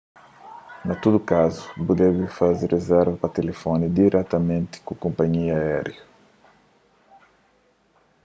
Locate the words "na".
0.85-0.93